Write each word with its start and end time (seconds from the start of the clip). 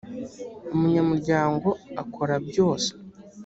umunyamuryango 0.73 1.69
akora 2.01 2.35
byose 2.47 2.89